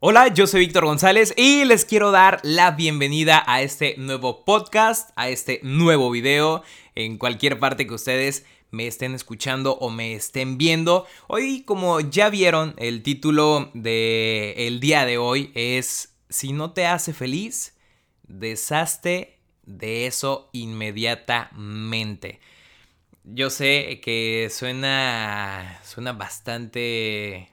[0.00, 5.10] Hola, yo soy Víctor González y les quiero dar la bienvenida a este nuevo podcast,
[5.16, 6.62] a este nuevo video,
[6.94, 11.04] en cualquier parte que ustedes me estén escuchando o me estén viendo.
[11.26, 16.86] Hoy, como ya vieron, el título del el día de hoy es Si no te
[16.86, 17.76] hace feliz,
[18.22, 22.38] deshazte de eso inmediatamente.
[23.24, 27.50] Yo sé que suena, suena bastante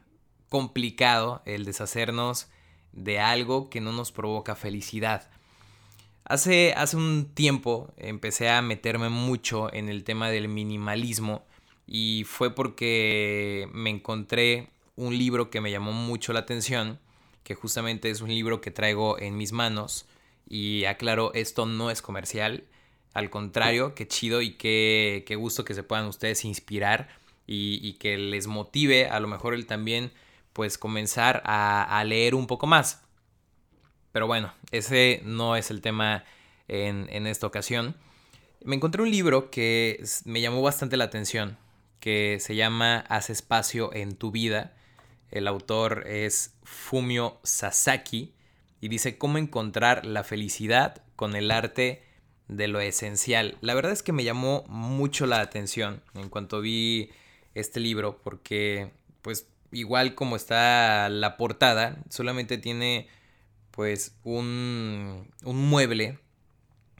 [0.55, 2.47] complicado el deshacernos
[2.93, 5.29] de algo que no nos provoca felicidad.
[6.23, 11.43] Hace, hace un tiempo empecé a meterme mucho en el tema del minimalismo
[11.87, 16.99] y fue porque me encontré un libro que me llamó mucho la atención,
[17.43, 20.05] que justamente es un libro que traigo en mis manos
[20.47, 22.63] y aclaro, esto no es comercial,
[23.13, 27.09] al contrario, qué chido y qué, qué gusto que se puedan ustedes inspirar
[27.45, 30.13] y, que les motive a lo mejor el también
[30.55, 33.03] pues comenzar a, leer un poco más.
[34.13, 36.23] Pero bueno, ese no es el tema
[36.69, 37.97] en, en esta ocasión.
[38.63, 41.57] Me encontré un libro que me llamó bastante la atención,
[41.99, 44.77] que se llama Haz espacio en tu vida.
[45.29, 48.33] El autor es Fumio Sasaki
[48.79, 52.01] y dice cómo encontrar la felicidad con el arte
[52.47, 53.57] de lo esencial.
[53.59, 57.09] La verdad es que me llamó mucho la atención en cuanto vi
[57.55, 63.07] este libro porque pues igual como está la portada, solamente tiene
[63.71, 66.17] pues un, un mueble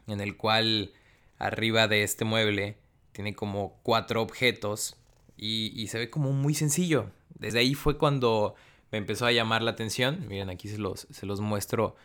[0.07, 0.93] en el cual
[1.39, 2.77] arriba de este mueble
[3.13, 4.97] tiene como cuatro objetos
[5.37, 7.11] y, se ve como muy sencillo.
[7.37, 8.55] Desde ahí fue cuando
[8.91, 10.25] me empezó a llamar la atención.
[10.27, 11.95] Miren, aquí se los, se los muestro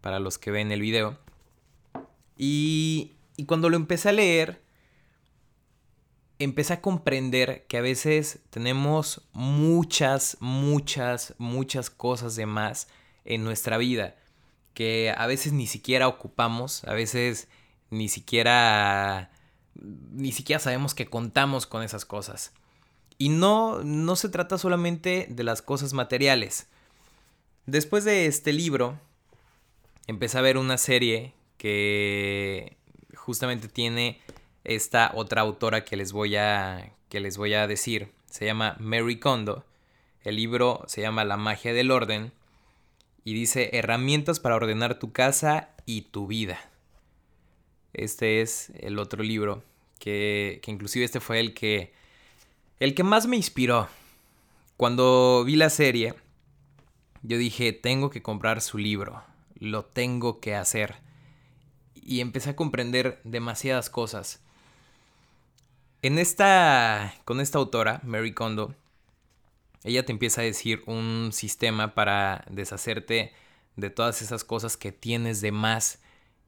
[0.00, 1.18] para los que ven el video.
[2.36, 4.60] Y, y cuando lo empecé a leer,
[6.40, 12.88] empecé a comprender que a veces tenemos muchas, muchas, muchas cosas de más
[13.24, 14.16] en nuestra vida
[14.74, 17.48] que a veces ni siquiera ocupamos, a veces
[17.90, 19.30] ni siquiera
[19.74, 22.52] ni siquiera sabemos que contamos con esas cosas.
[23.18, 26.66] Y no no se trata solamente de las cosas materiales.
[27.66, 28.98] Después de este libro
[30.06, 32.78] empecé a ver una serie que
[33.14, 34.18] justamente tiene
[34.64, 38.12] esta otra autora que les voy a, que les voy a decir.
[38.26, 39.64] Se llama Mary Kondo.
[40.22, 42.32] El libro se llama La magia del orden
[43.24, 46.58] y dice herramientas para ordenar tu casa y tu vida.
[47.92, 49.62] Este es el otro libro
[49.98, 51.92] que, que inclusive este fue el que
[52.78, 53.88] el que más me inspiró.
[54.78, 56.14] Cuando vi la serie,
[57.22, 59.22] yo dije, tengo que comprar su libro,
[59.58, 60.96] lo tengo que hacer.
[61.94, 64.40] Y empecé a comprender demasiadas cosas.
[66.02, 68.74] En esta, con esta autora, Mary Kondo,
[69.84, 73.34] ella te empieza a decir un sistema para deshacerte
[73.76, 76.00] de todas esas cosas que tienes de más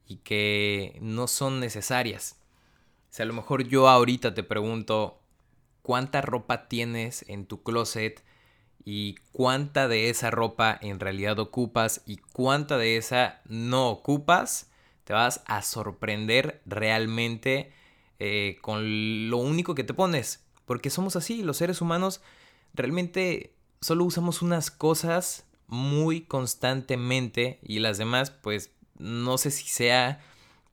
[0.07, 2.35] y que no son necesarias.
[3.11, 5.21] Si a lo mejor yo ahorita te pregunto
[5.83, 8.23] cuánta ropa tienes en tu closet
[8.83, 14.71] y cuánta de esa ropa en realidad ocupas y cuánta de esa no ocupas,
[15.03, 17.71] te vas a sorprender realmente
[18.25, 20.45] eh, con lo único que te pones.
[20.63, 22.21] Porque somos así, los seres humanos
[22.73, 30.21] realmente solo usamos unas cosas muy constantemente y las demás pues no sé si sea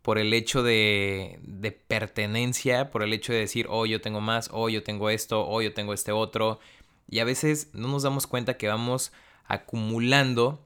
[0.02, 4.48] por el hecho de, de pertenencia, por el hecho de decir, oh, yo tengo más,
[4.52, 6.60] oh, yo tengo esto, oh, yo tengo este otro.
[7.08, 9.10] Y a veces no nos damos cuenta que vamos
[9.44, 10.64] acumulando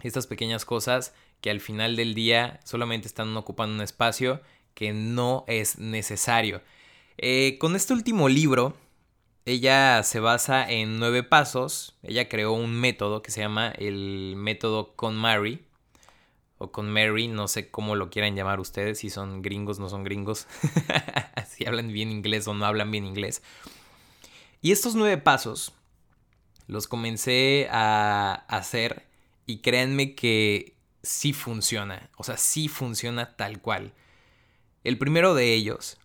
[0.00, 4.40] estas pequeñas cosas que al final del día solamente están ocupando un espacio
[4.78, 6.62] que no es necesario.
[7.16, 8.76] Eh, con este último libro,
[9.44, 11.98] ella se basa en nueve pasos.
[12.04, 15.66] Ella creó un método que se llama el método con Mary.
[16.58, 20.04] O con Mary, no sé cómo lo quieran llamar ustedes, si son gringos, no son
[20.04, 20.46] gringos,
[21.48, 23.42] si hablan bien inglés o no hablan bien inglés.
[24.62, 25.72] Y estos nueve pasos
[26.68, 29.06] los comencé a hacer
[29.44, 33.92] y créanme que sí funciona, o sea, sí funciona tal cual.
[34.84, 35.98] El primero de ellos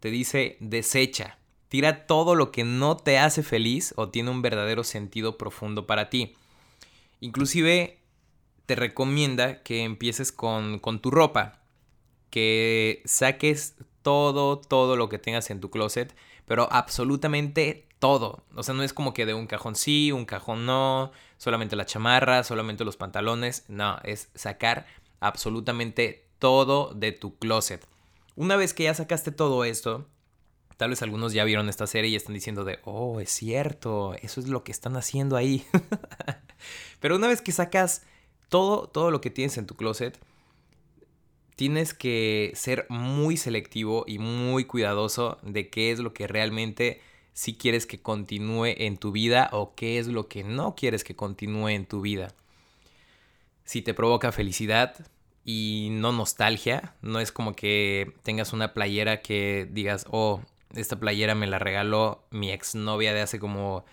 [0.00, 4.84] te dice desecha, tira todo lo que no te hace feliz o tiene un verdadero
[4.84, 6.34] sentido profundo para ti.
[7.20, 7.98] Inclusive
[8.66, 11.60] te recomienda que empieces con, con tu ropa,
[12.30, 16.14] que saques todo, todo lo que tengas en tu closet,
[16.46, 18.44] pero absolutamente todo.
[18.54, 21.86] O sea, no es como que de un cajón sí, un cajón no, solamente la
[21.86, 23.64] chamarra, solamente los pantalones.
[23.68, 24.86] No, es sacar
[25.20, 27.86] absolutamente todo de tu closet.
[28.36, 30.06] Una vez que ya sacaste todo esto,
[30.76, 34.40] Tal vez algunos ya vieron esta serie y están diciendo de, oh, es cierto, eso
[34.40, 35.64] es lo que están haciendo ahí.
[37.00, 38.02] Pero una vez que sacas
[38.50, 40.18] todo, todo lo que tienes en tu closet,
[41.56, 47.00] tienes que ser muy selectivo y muy cuidadoso de qué es lo que realmente
[47.32, 51.16] si quieres que continúe en tu vida o qué es lo que no quieres que
[51.16, 52.34] continúe en tu vida.
[53.64, 55.06] Si te provoca felicidad
[55.48, 60.42] y no nostalgia, no es como que tengas una playera que digas, oh,
[60.74, 63.84] esta playera me la regaló mi exnovia de hace como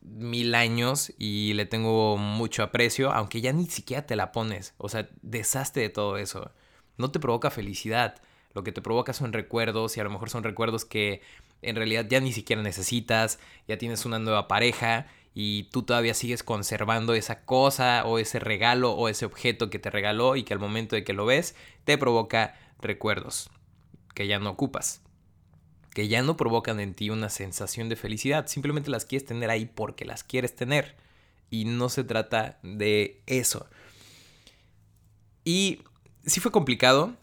[0.00, 4.74] mil años y le tengo mucho aprecio, aunque ya ni siquiera te la pones.
[4.78, 6.52] O sea, deshazte de todo eso.
[6.98, 8.22] No te provoca felicidad.
[8.54, 11.20] Lo que te provoca son recuerdos y a lo mejor son recuerdos que
[11.62, 16.42] en realidad ya ni siquiera necesitas, ya tienes una nueva pareja y tú todavía sigues
[16.42, 20.60] conservando esa cosa o ese regalo o ese objeto que te regaló y que al
[20.60, 21.54] momento de que lo ves
[21.84, 23.50] te provoca recuerdos
[24.14, 25.02] que ya no ocupas
[25.96, 29.64] que ya no provocan en ti una sensación de felicidad, simplemente las quieres tener ahí
[29.64, 30.94] porque las quieres tener.
[31.48, 33.66] Y no se trata de eso.
[35.42, 35.80] Y
[36.26, 37.14] sí fue complicado,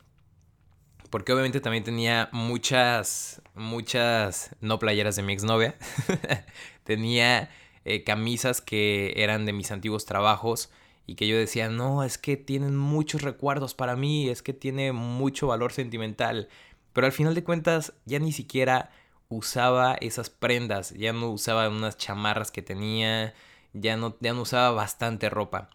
[1.12, 5.75] porque obviamente también tenía muchas, muchas no playeras de mi exnovia.
[6.83, 7.51] tenía
[7.85, 10.69] eh, camisas que eran de mis antiguos trabajos
[11.06, 14.94] y que yo decía, no, es que tienen muchos recuerdos para mí, es que tiene
[14.94, 16.47] mucho valor sentimental.
[16.94, 18.91] Pero al final de cuentas ya ni siquiera
[19.30, 23.33] usaba esas prendas, ya no usaba unas chamarras que tenía,
[23.74, 25.69] ya no, ya no usaba bastante ropa.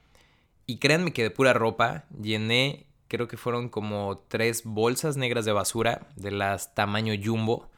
[0.67, 5.53] Y créanme que de pura ropa llené, creo que fueron como tres bolsas negras de
[5.53, 7.69] basura de las tamaño jumbo.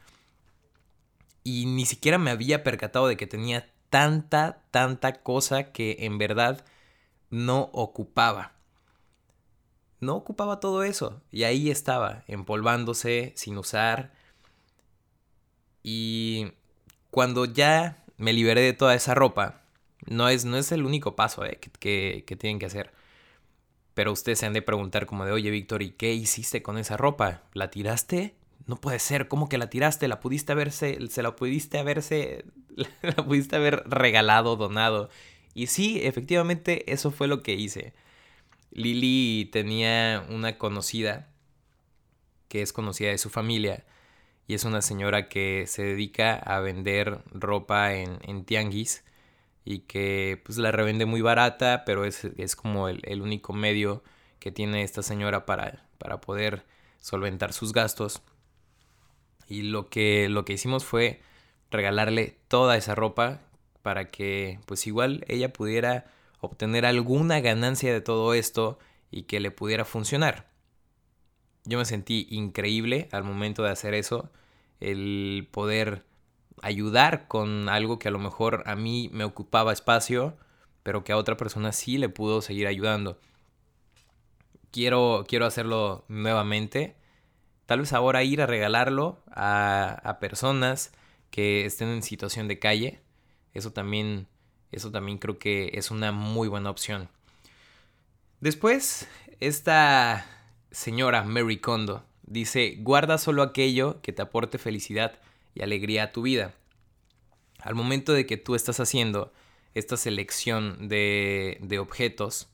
[1.42, 6.64] Y ni siquiera me había percatado de que tenía tanta, tanta cosa que en verdad
[7.30, 8.52] no ocupaba
[10.00, 11.22] no ocupaba todo eso.
[11.30, 14.12] Y ahí estaba, empolvándose, sin usar.
[15.82, 16.52] Y
[17.10, 19.62] cuando ya me liberé de toda esa ropa,
[20.06, 22.92] no es, no es el único paso eh, que, que, tienen que hacer.
[23.94, 26.96] Pero ustedes se han de preguntar como de, oye Víctor, ¿y qué hiciste con esa
[26.96, 27.42] ropa?
[27.52, 28.34] ¿La tiraste?
[28.66, 30.08] No puede ser, ¿cómo que la tiraste?
[30.08, 32.44] La pudiste haberse, se la pudiste haberse,
[33.02, 35.10] la pudiste haber regalado, donado.
[35.54, 37.92] Y sí, efectivamente, eso fue lo que hice.
[38.70, 41.28] Lily tenía una conocida
[42.48, 43.84] que es conocida de su familia
[44.46, 49.04] y es una señora que se dedica a vender ropa en, en tianguis
[49.64, 54.02] y que pues la revende muy barata, pero es, como el, único medio
[54.38, 56.64] que tiene esta señora para, para poder
[56.98, 58.22] solventar sus gastos.
[59.50, 61.20] Y lo que, lo que hicimos fue
[61.72, 63.40] regalarle toda esa ropa
[63.82, 66.06] para que pues igual ella pudiera
[66.40, 68.78] obtener alguna ganancia de todo esto
[69.10, 70.48] y que le pudiera funcionar.
[71.64, 74.30] Yo me sentí increíble al momento de hacer eso,
[74.78, 76.04] el poder
[76.62, 80.36] ayudar con algo que a lo mejor a mí me ocupaba espacio,
[80.84, 83.18] pero que a otra persona sí le pudo seguir ayudando.
[84.70, 86.99] Quiero, quiero hacerlo nuevamente.
[87.70, 90.90] Tal vez ahora ir a regalarlo a, personas
[91.30, 93.00] que estén en situación de calle.
[93.54, 94.26] Eso también
[94.72, 97.08] eso también creo que es una muy buena opción.
[98.40, 99.06] Después,
[99.38, 100.26] esta
[100.72, 105.20] señora Mary Kondo dice, guarda solo aquello que te aporte felicidad
[105.54, 106.54] y alegría a tu vida.
[107.60, 109.32] Al momento de que tú estás haciendo
[109.74, 112.48] esta selección de, de objetos,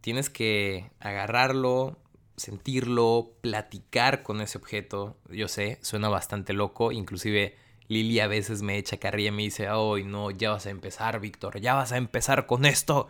[0.00, 1.96] tienes que agarrarlo,
[2.38, 5.16] sentirlo, platicar con ese objeto.
[5.28, 7.56] Yo sé, suena bastante loco, inclusive
[7.88, 11.20] Lili a veces me echa carrilla y me dice, ay no, ya vas a empezar,
[11.20, 13.08] Víctor, ya vas a empezar con esto.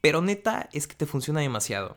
[0.00, 1.96] Pero neta es que te funciona demasiado.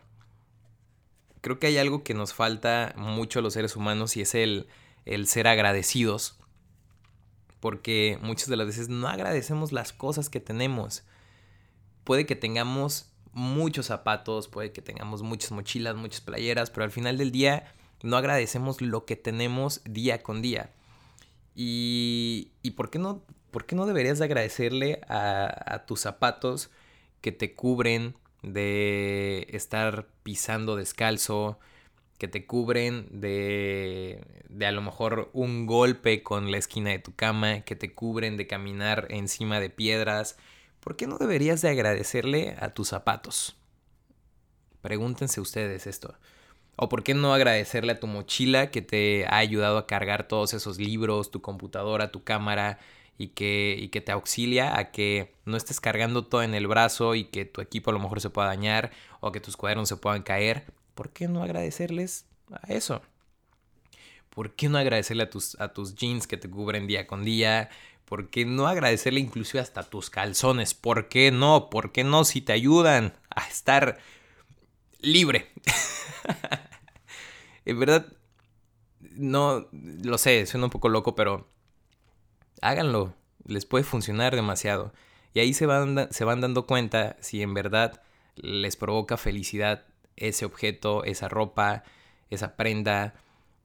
[1.41, 4.67] Creo que hay algo que nos falta mucho a los seres humanos y es el,
[5.05, 6.37] el ser agradecidos.
[7.59, 11.03] Porque muchas de las veces no agradecemos las cosas que tenemos.
[12.03, 17.17] Puede que tengamos muchos zapatos, puede que tengamos muchas mochilas, muchas playeras, pero al final
[17.17, 17.73] del día
[18.03, 20.71] no agradecemos lo que tenemos día con día.
[21.55, 26.71] Y, y ¿por, qué no, ¿por qué no deberías de agradecerle a, a tus zapatos
[27.21, 31.59] que te cubren de estar pisando descalzo,
[32.17, 37.15] que te cubren de, de a lo mejor un golpe con la esquina de tu
[37.15, 40.37] cama, que te cubren de caminar encima de piedras.
[40.81, 43.55] ¿Por qué no deberías de agradecerle a tus zapatos?
[44.81, 46.15] Pregúntense ustedes esto.
[46.75, 50.55] O por qué no agradecerle a tu mochila que te ha ayudado a cargar todos
[50.55, 52.79] esos libros, tu computadora, tu cámara
[53.19, 57.13] y que, y que te auxilia a que no estés cargando todo en el brazo
[57.13, 59.97] y que tu equipo a lo mejor se pueda dañar o que tus cuadernos se
[59.97, 60.65] puedan caer.
[60.95, 63.03] ¿Por qué no agradecerles a eso?
[64.31, 67.69] ¿por qué no agradecerle a tus, a tus jeans que te cubren día con día?
[68.11, 70.73] ¿Por qué no agradecerle inclusive hasta tus calzones?
[70.73, 71.69] ¿Por qué no?
[71.69, 73.99] ¿Por qué no si te ayudan a estar
[74.99, 75.47] libre?
[77.65, 78.11] en verdad,
[78.99, 81.47] no, lo sé, suena un poco loco, pero
[82.61, 83.13] háganlo.
[83.45, 84.91] Les puede funcionar demasiado.
[85.33, 88.01] Y ahí se van, se van dando cuenta si en verdad
[88.35, 89.85] les provoca felicidad
[90.17, 91.85] ese objeto, esa ropa,
[92.29, 93.13] esa prenda,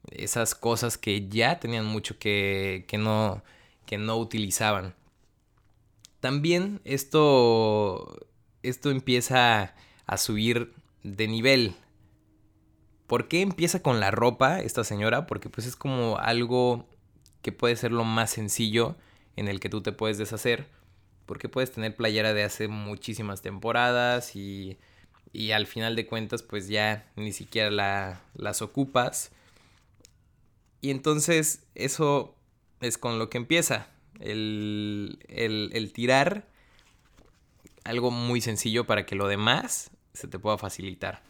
[0.09, 3.43] esas cosas que ya tenían mucho que, que, no,
[3.87, 4.93] que no utilizaban.
[6.19, 8.27] También esto,
[8.61, 9.73] esto empieza
[10.05, 11.75] a subir de nivel.
[13.07, 15.25] ¿Por qué empieza con la ropa esta señora?
[15.25, 16.87] Porque pues es como algo
[17.41, 18.95] que puede ser lo más sencillo
[19.35, 20.67] en el que tú te puedes deshacer.
[21.25, 24.77] Porque puedes tener playera de hace muchísimas temporadas y,
[25.33, 29.31] y al final de cuentas pues ya ni siquiera la, las ocupas.
[30.81, 32.36] Y entonces eso
[32.81, 33.87] es con lo que empieza.
[34.19, 36.47] El, el, el tirar
[37.83, 41.21] algo muy sencillo para que lo demás se te pueda facilitar.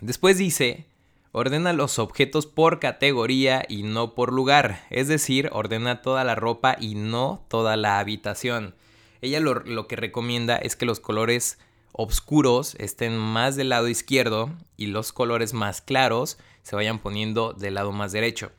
[0.00, 0.86] Después dice,
[1.32, 6.76] ordena los objetos por categoría y no por lugar, es decir, ordena toda la ropa
[6.78, 8.74] y no toda la habitación.
[9.20, 11.58] Ella lo, lo que recomienda es que los colores
[11.92, 17.74] oscuros estén más del lado izquierdo y los colores más claros se vayan poniendo del
[17.74, 18.52] lado más derecho.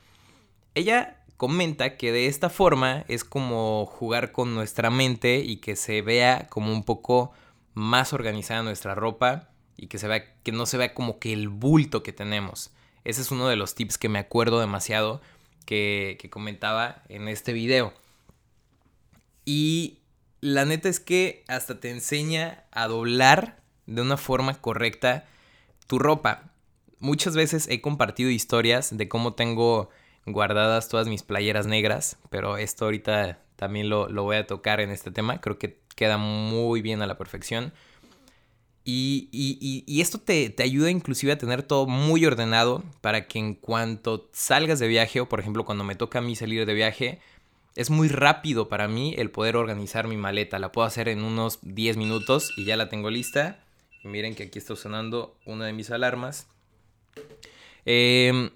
[0.73, 6.01] Ella comenta que de esta forma es como jugar con nuestra mente y que se
[6.01, 7.31] vea como un poco
[7.73, 11.47] más organizada nuestra ropa y que se vea que no se vea como que el
[11.47, 12.71] bulto que tenemos.
[13.03, 15.21] Ese es uno de los tips que me acuerdo demasiado
[15.65, 17.93] que, que comentaba en este video.
[19.45, 19.99] Y
[20.41, 25.25] la neta es que hasta te enseña a doblar de una forma correcta
[25.85, 26.51] tu ropa.
[26.99, 29.89] Muchas veces he compartido historias de cómo tengo
[30.27, 35.11] guardadas todas mis playeras negras, pero esto ahorita también lo, voy a tocar en este
[35.11, 35.41] tema.
[35.41, 37.73] Creo que queda muy bien a la perfección.
[38.89, 43.53] Y, y, esto te, te, ayuda inclusive a tener todo muy ordenado para que en
[43.53, 47.19] cuanto salgas de viaje, o por ejemplo cuando me toca a mí salir de viaje,
[47.77, 50.57] es muy rápido para mí el poder organizar mi maleta.
[50.57, 53.63] La puedo hacer en unos 10 minutos y ya la tengo lista.
[54.03, 56.47] Y miren que aquí está sonando una de mis alarmas.
[57.85, 58.49] Em,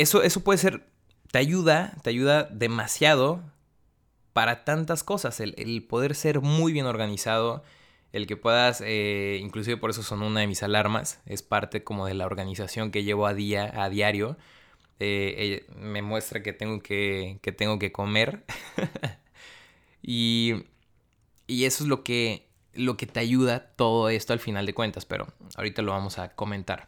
[0.00, 0.86] eso, eso puede ser,
[1.30, 3.42] te ayuda, te ayuda demasiado
[4.32, 5.40] para tantas cosas.
[5.40, 7.62] El, poder ser muy bien organizado,
[8.12, 12.06] el que puedas, eh, inclusive por eso son una de mis alarmas, es parte como
[12.06, 14.36] de la organización que llevo a día, a diario
[15.00, 18.44] eh, me muestra que tengo que, que tengo que comer.
[20.02, 20.66] y,
[21.46, 25.06] y eso es lo que, lo que te ayuda todo esto al final de cuentas,
[25.06, 25.26] pero
[25.56, 26.86] ahorita lo vamos a comentar.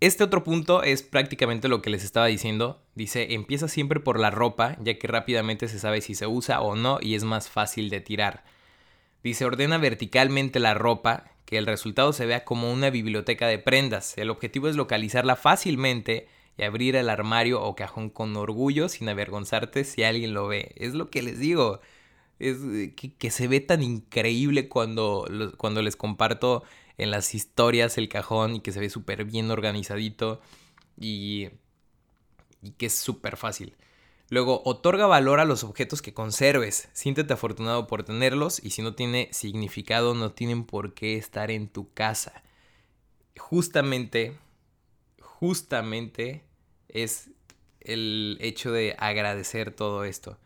[0.00, 2.82] Este otro punto es prácticamente lo que les estaba diciendo.
[2.94, 6.74] Dice, empieza siempre por la ropa, ya que rápidamente se sabe si se usa o
[6.74, 8.42] no y es más fácil de tirar.
[9.22, 14.16] Dice, ordena verticalmente la ropa, que el resultado se vea como una biblioteca de prendas.
[14.16, 19.84] El objetivo es localizarla fácilmente y abrir el armario o cajón con orgullo sin avergonzarte
[19.84, 20.72] si alguien lo ve.
[20.76, 21.80] Es lo que les digo.
[22.38, 25.28] Es eh, que, se ve tan increíble cuando,
[25.58, 26.62] cuando les comparto
[27.00, 30.40] en las historias el cajón y que se ve súper bien organizadito
[30.98, 31.48] y,
[32.62, 33.74] y que es súper fácil.
[34.28, 36.88] Luego, otorga valor a los objetos que conserves.
[36.92, 41.68] Siéntete afortunado por tenerlos y si no tiene significado, no tienen por qué estar en
[41.68, 42.44] tu casa.
[43.38, 44.36] Justamente,
[45.20, 46.44] justamente
[46.88, 47.30] es
[47.80, 50.38] el hecho de agradecer todo esto.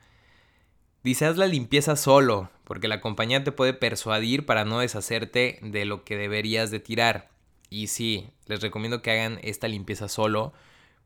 [1.02, 5.84] Dice, haz la limpieza solo, porque la compañía te puede persuadir para no deshacerte de
[5.84, 7.28] lo que deberías de tirar.
[7.70, 10.52] Y sí, les recomiendo que hagan esta limpieza solo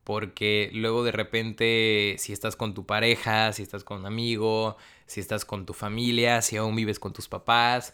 [0.08, 5.20] porque luego de repente si estás con tu pareja, si estás con un amigo, si
[5.20, 7.92] estás con tu familia, si aún vives con tus papás,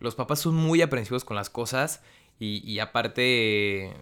[0.00, 2.02] los papás son muy aprensivos con las cosas
[2.40, 3.92] y, aparte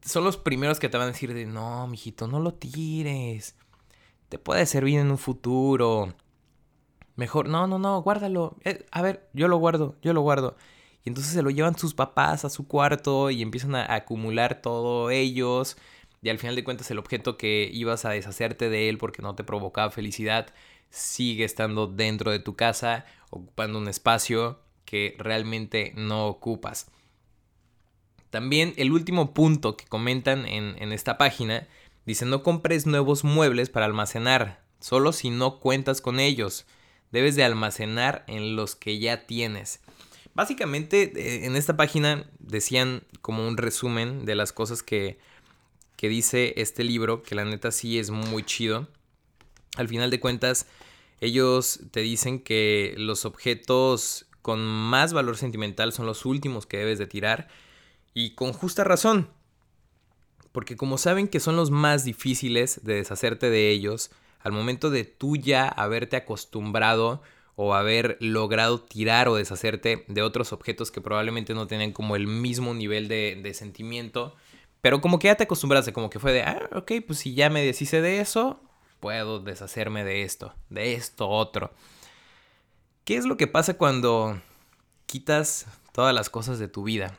[0.00, 3.54] son los primeros que te van a decir de no, mijito, no lo tires.
[4.30, 6.14] Te puede servir en un futuro.
[7.22, 8.56] Mejor, no, no, no, guárdalo.
[8.64, 10.56] Eh, a ver, yo lo guardo, yo lo guardo.
[11.04, 15.08] Y entonces se lo llevan sus papás a su cuarto y empiezan a acumular todo
[15.08, 15.76] ellos
[16.20, 19.36] y al final de cuentas el objeto que ibas a deshacerte de él porque no
[19.36, 20.48] te provocaba felicidad
[20.90, 26.90] sigue estando dentro de tu casa, ocupando un espacio que realmente no ocupas.
[28.30, 31.68] También el último punto que comentan en, en esta página
[32.04, 36.66] dice no compres nuevos muebles para almacenar, solo si no cuentas con ellos.
[37.12, 39.80] Debes de almacenar en los que ya tienes.
[40.34, 45.18] Básicamente eh, en esta página decían como un resumen de las cosas que
[46.02, 48.88] que dice este libro, que la neta sí es muy chido.
[49.76, 50.66] Al final de cuentas,
[51.20, 56.98] ellos te dicen que los objetos con más valor sentimental son los últimos que debes
[56.98, 57.46] de tirar
[58.14, 59.30] y con justa razón.
[60.50, 64.10] Porque como saben que son los más difíciles de deshacerte de ellos,
[64.42, 67.22] al momento de tú ya haberte acostumbrado
[67.54, 72.26] o haber logrado tirar o deshacerte de otros objetos que probablemente no tienen como el
[72.26, 74.34] mismo nivel de, sentimiento,
[74.80, 77.50] pero como que ya te acostumbraste, como que fue de, ah, ok, pues si ya
[77.50, 78.60] me deshice de eso,
[79.00, 81.72] puedo deshacerme de esto, de esto otro.
[83.04, 84.40] ¿Qué es lo que pasa cuando
[85.06, 87.18] quitas todas las cosas de tu vida?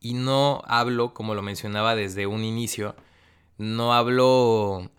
[0.00, 2.94] Y no hablo, como lo mencionaba desde un inicio,
[3.58, 4.90] no hablo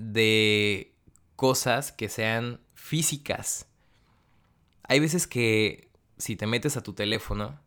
[0.00, 0.94] de
[1.36, 3.66] cosas que sean físicas.
[4.82, 7.60] Hay veces que si te metes a tu teléfono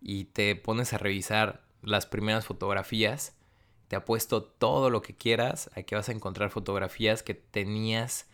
[0.00, 3.36] y te pones a revisar las primeras fotografías,
[3.88, 8.26] te apuesto todo lo que quieras a que vas a encontrar fotografías que tenías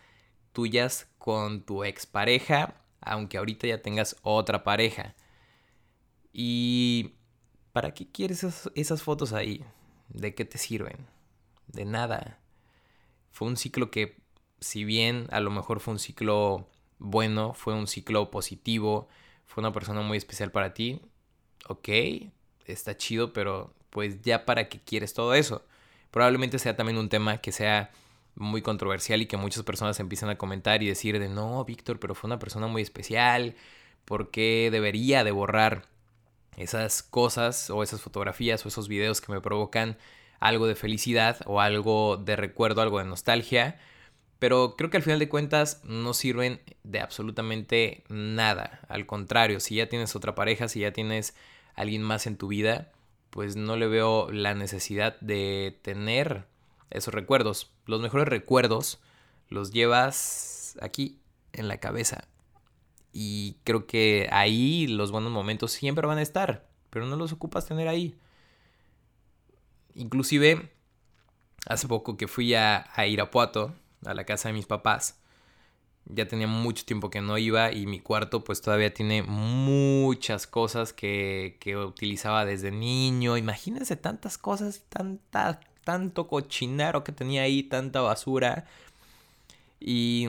[0.53, 5.17] tuyas con tu expareja, aunque ahorita ya tengas otra pareja.
[6.33, 7.15] ¿Y
[7.73, 9.65] para qué quieres esas, esas fotos ahí?
[10.09, 11.09] ¿De qué te sirven?
[11.67, 12.42] De nada.
[13.33, 14.17] Fue un ciclo que,
[14.61, 19.09] si bien a lo mejor fue un ciclo bueno, fue un ciclo positivo,
[19.47, 21.01] fue una persona muy especial para ti,
[21.69, 21.89] ok,
[22.67, 25.65] está chido, pero pues ya para qué quieres todo eso.
[26.11, 27.91] Probablemente sea también un tema que sea
[28.35, 32.15] muy controversial y que muchas personas empiezan a comentar y decir de no, Víctor, pero
[32.15, 33.57] fue una persona muy especial,
[34.05, 35.89] ¿por qué debería de borrar
[36.57, 39.99] esas cosas o esas fotografías o esos videos que me provocan
[40.43, 43.79] algo de felicidad o algo de recuerdo, algo de nostalgia?
[44.39, 48.81] Pero creo que al final de cuentas no sirven de absolutamente nada.
[48.89, 51.35] Al contrario, si ya tienes otra pareja, si ya tienes
[51.75, 52.91] alguien más en tu vida,
[53.31, 56.45] pues no le veo la necesidad de tener
[56.91, 57.71] esos recuerdos.
[57.87, 59.01] Los mejores recuerdos
[59.49, 61.19] los llevas aquí,
[61.53, 62.25] en la cabeza.
[63.13, 67.67] Y creo que ahí los buenos momentos siempre van a estar, pero no los ocupas
[67.67, 68.17] tener ahí.
[69.95, 70.71] Inclusive,
[71.67, 73.75] hace poco que fui a, a Irapuato,
[74.05, 75.19] a la casa de mis papás.
[76.07, 80.93] Ya tenía mucho tiempo que no iba y mi cuarto pues todavía tiene muchas cosas
[80.93, 83.37] que, que utilizaba desde niño.
[83.37, 88.67] Imagínense tantas cosas, tanta, tanto cochinaro que tenía ahí, tanta basura.
[89.79, 90.29] Y,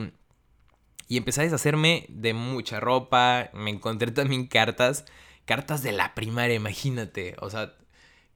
[1.08, 3.50] y empecé a deshacerme de mucha ropa.
[3.52, 5.04] Me encontré también cartas,
[5.44, 7.34] cartas de la primaria, imagínate.
[7.40, 7.74] O sea,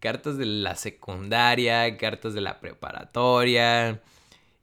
[0.00, 4.00] cartas de la secundaria, cartas de la preparatoria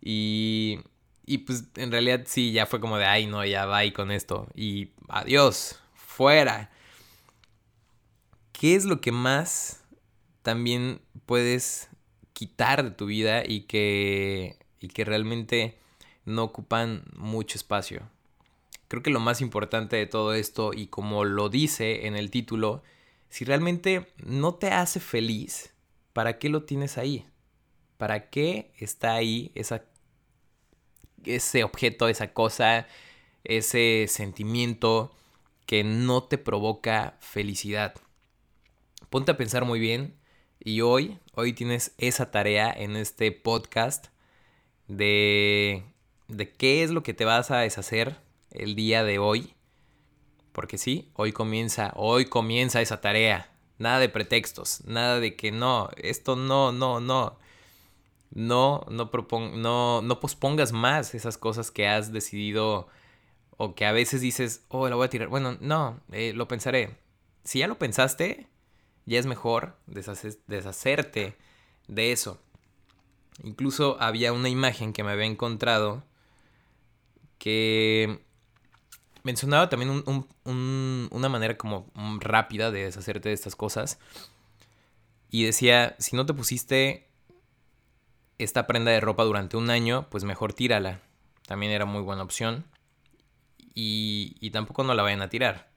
[0.01, 0.79] y,
[1.25, 4.11] y pues en realidad sí, ya fue como de, ay no, ya va y con
[4.11, 4.47] esto.
[4.55, 6.71] Y adiós, fuera.
[8.53, 9.83] ¿Qué es lo que más
[10.41, 11.89] también puedes
[12.33, 15.77] quitar de tu vida y que, y que realmente
[16.23, 18.07] no ocupan mucho espacio?
[18.87, 22.83] Creo que lo más importante de todo esto, y como lo dice en el título,
[23.29, 25.73] si realmente no te hace feliz,
[26.13, 27.25] ¿para qué lo tienes ahí?
[27.97, 29.85] ¿Para qué está ahí esa
[31.25, 32.87] ese objeto, esa cosa,
[33.43, 35.15] ese sentimiento
[35.65, 37.95] que no te provoca felicidad.
[39.09, 40.15] Ponte a pensar muy bien
[40.59, 44.07] y hoy, hoy tienes esa tarea en este podcast
[44.87, 45.83] de,
[46.27, 48.17] de qué es lo que te vas a deshacer
[48.51, 49.54] el día de hoy.
[50.55, 53.51] Porque sí, hoy comienza, hoy comienza esa tarea.
[53.77, 57.37] Nada de pretextos, nada de que no, esto no, no, no
[58.35, 59.09] no, no,
[59.53, 62.87] no, no pospongas más esas cosas que has decidido
[63.57, 65.29] o que a veces dices, oh, la voy a tirar.
[65.29, 66.97] Bueno, no, eh, lo pensaré.
[67.45, 68.47] Si ya lo pensaste,
[69.05, 71.37] ya es mejor deshacerte
[71.87, 72.41] de eso.
[73.43, 76.03] Incluso había una imagen que me había encontrado
[77.37, 78.21] que
[79.25, 80.03] mencionaba también
[80.45, 83.99] una manera como rápida de deshacerte de estas cosas.
[85.31, 87.07] Y decía, si no te pusiste
[88.37, 91.01] esta prenda de ropa durante un año, pues mejor tírala.
[91.47, 92.65] También era muy buena opción.
[93.73, 95.69] Y, tampoco no la vayan a tirar.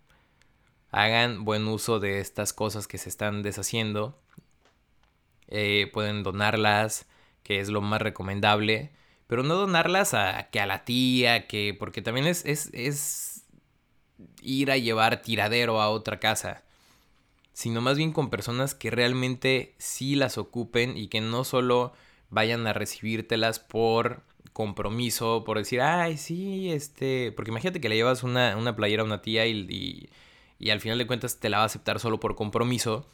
[0.91, 4.21] Hagan buen uso de estas cosas que se están deshaciendo.
[5.49, 7.07] Eh, pueden donarlas,
[7.43, 8.93] que es lo más recomendable.
[9.27, 11.75] Pero no donarlas a que a la tía, que.
[11.79, 13.28] Porque también es, es, es
[14.43, 16.63] ir a llevar tiradero a otra casa.
[17.53, 21.93] Sino más bien con personas que realmente sí las ocupen y que no solo
[22.31, 28.23] vayan a recibírtelas por compromiso, por decir, ay, sí, este, porque imagínate que le llevas
[28.23, 30.11] una, una playera a una tía y,
[30.59, 33.07] y, al final de cuentas te la va a aceptar solo por compromiso.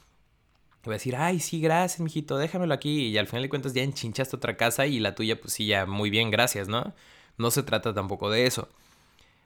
[0.81, 3.09] Te voy a decir, ay, sí, gracias, mijito, déjamelo aquí.
[3.09, 5.87] Y al final de cuentas ya enchinchaste otra casa y la tuya, pues sí, ya
[5.87, 6.95] muy bien, gracias, ¿no?
[7.39, 8.69] No se trata tampoco de eso.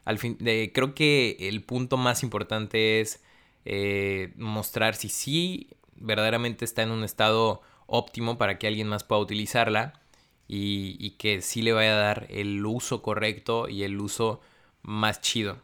[0.09, 0.39] Al fin,
[0.73, 3.23] creo que el punto más importante es
[3.67, 9.21] eh, mostrar si sí verdaderamente está en un estado óptimo para que alguien más pueda
[9.21, 10.01] utilizarla
[10.47, 14.41] y, y que sí le vaya a dar el uso correcto y el uso
[14.81, 15.59] más chido.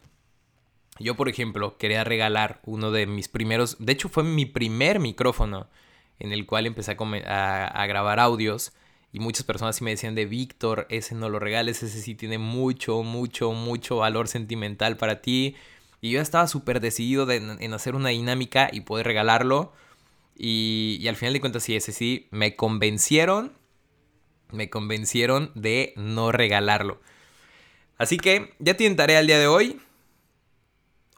[0.99, 5.67] Yo, por ejemplo, quería regalar uno de mis primeros, de hecho fue mi primer micrófono
[6.19, 8.73] en el cual empecé a, grabar audios
[9.15, 12.37] y muchas personas sí me decían de Víctor, ese no lo regales, ese sí tiene
[12.37, 15.55] mucho, mucho, mucho valor sentimental para ti.
[16.01, 19.71] Y yo estaba súper decidido en hacer una dinámica y poder regalarlo.
[20.35, 23.53] Y, y al final de cuentas sí, ese sí, me convencieron,
[24.51, 26.99] me convencieron de no regalarlo.
[27.97, 29.79] Así que ya tienen tarea el día de hoy.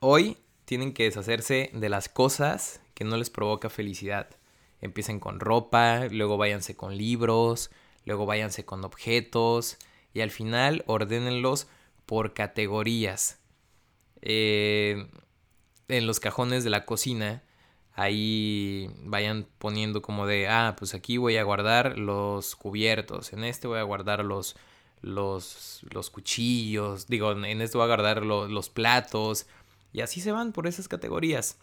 [0.02, 4.30] Hoy tienen que deshacerse de las cosas que no les provoca felicidad.
[4.82, 7.72] Empiecen con ropa, luego váyanse con libros,
[8.08, 9.78] luego váyanse con objetos
[10.13, 11.67] y al final ordénenlos
[12.06, 13.38] por categorías.
[14.22, 15.08] Eh,
[15.89, 17.43] en los cajones de la cocina,
[17.93, 23.67] ahí vayan poniendo como de, ah, pues aquí voy a guardar los cubiertos, en este
[23.67, 24.56] voy a guardar los,
[25.02, 29.48] los, los cuchillos, digo, en este voy a guardar los platos,
[29.91, 31.58] y así se van por esas categorías.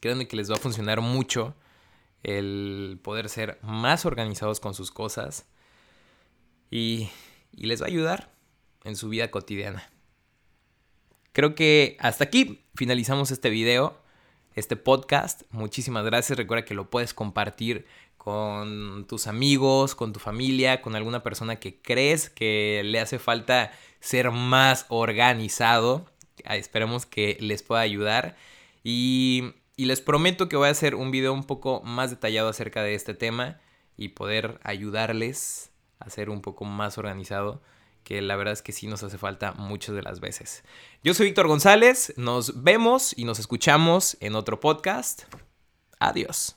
[0.00, 1.54] Créanme que les va a funcionar mucho
[2.22, 5.46] el poder ser más organizados con sus cosas
[6.70, 7.10] y,
[7.52, 8.32] y les va a ayudar
[8.84, 9.90] en su vida cotidiana.
[11.32, 13.98] Creo que hasta aquí finalizamos este video,
[14.54, 15.42] este podcast.
[15.50, 16.36] Muchísimas gracias.
[16.36, 17.86] Recuerda que lo puedes compartir
[18.18, 23.72] con tus amigos, con tu familia, con alguna persona que crees que le hace falta
[24.00, 26.06] ser más organizado.
[26.44, 28.36] Esperemos que les pueda ayudar.
[29.76, 32.94] Y, les prometo que voy a hacer un video un poco más detallado acerca de
[32.94, 33.60] este tema
[33.96, 37.62] y poder ayudarles a ser un poco más organizado
[38.04, 40.64] que la verdad es que sí nos hace falta muchas de las veces.
[41.04, 45.22] Yo soy Víctor González, nos vemos y nos escuchamos en otro podcast.
[46.00, 46.56] Adiós.